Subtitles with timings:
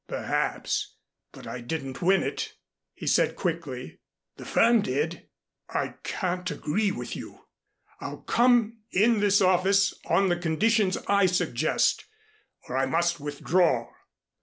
[0.07, 0.95] "Perhaps,
[1.31, 2.53] but I didn't win it,"
[2.95, 3.99] he said quickly.
[4.37, 5.29] "The firm did."
[5.69, 7.45] "I can't agree with you.
[7.99, 12.05] I'll come in this office on the conditions I suggest,
[12.67, 13.89] or I must withdraw.